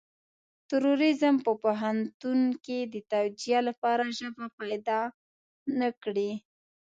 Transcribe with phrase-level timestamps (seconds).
[0.69, 5.01] تروريزم په پوهنتون کې د توجيه لپاره ژبه پيدا
[5.79, 6.31] نه کړي.